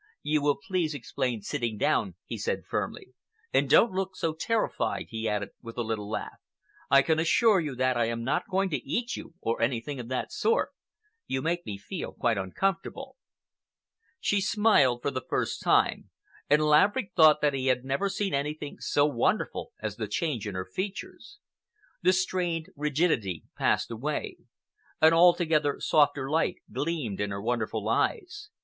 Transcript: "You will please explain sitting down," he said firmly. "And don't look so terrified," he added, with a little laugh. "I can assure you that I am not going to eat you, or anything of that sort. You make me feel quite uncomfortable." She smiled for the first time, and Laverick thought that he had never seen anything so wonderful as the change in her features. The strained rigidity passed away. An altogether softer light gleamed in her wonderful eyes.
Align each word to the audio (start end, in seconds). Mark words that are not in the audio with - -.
"You 0.23 0.41
will 0.41 0.57
please 0.57 0.95
explain 0.95 1.43
sitting 1.43 1.77
down," 1.77 2.15
he 2.25 2.35
said 2.35 2.65
firmly. 2.65 3.13
"And 3.53 3.69
don't 3.69 3.91
look 3.91 4.15
so 4.15 4.33
terrified," 4.33 5.05
he 5.09 5.29
added, 5.29 5.49
with 5.61 5.77
a 5.77 5.83
little 5.83 6.09
laugh. 6.09 6.39
"I 6.89 7.03
can 7.03 7.19
assure 7.19 7.59
you 7.59 7.75
that 7.75 7.95
I 7.97 8.05
am 8.05 8.23
not 8.23 8.47
going 8.49 8.71
to 8.71 8.77
eat 8.83 9.15
you, 9.15 9.35
or 9.41 9.61
anything 9.61 9.99
of 9.99 10.07
that 10.07 10.31
sort. 10.31 10.69
You 11.27 11.43
make 11.43 11.67
me 11.67 11.77
feel 11.77 12.13
quite 12.13 12.39
uncomfortable." 12.39 13.15
She 14.19 14.41
smiled 14.41 15.03
for 15.03 15.11
the 15.11 15.21
first 15.29 15.61
time, 15.61 16.09
and 16.49 16.63
Laverick 16.63 17.11
thought 17.15 17.39
that 17.41 17.53
he 17.53 17.67
had 17.67 17.85
never 17.85 18.09
seen 18.09 18.33
anything 18.33 18.79
so 18.79 19.05
wonderful 19.05 19.71
as 19.83 19.97
the 19.97 20.07
change 20.07 20.47
in 20.47 20.55
her 20.55 20.65
features. 20.65 21.37
The 22.01 22.13
strained 22.13 22.69
rigidity 22.75 23.43
passed 23.55 23.91
away. 23.91 24.37
An 24.99 25.13
altogether 25.13 25.79
softer 25.79 26.27
light 26.27 26.55
gleamed 26.71 27.21
in 27.21 27.29
her 27.29 27.39
wonderful 27.39 27.87
eyes. 27.87 28.49